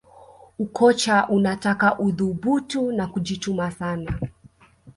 ukocha 0.59 1.27
unataka 1.29 1.99
uthubutu 1.99 2.91
na 2.91 3.07
kujituma 3.07 3.71
sana 3.71 4.19